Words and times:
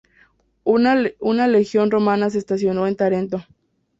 Una 0.63 0.95
legión 1.47 1.91
romana 1.91 2.31
se 2.31 2.39
estacionó 2.39 2.87
en 2.87 2.95
Tarento. 2.95 3.43